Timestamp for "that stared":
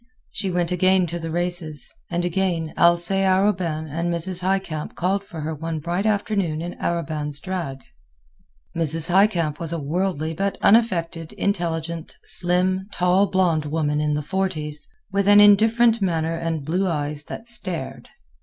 17.25-18.09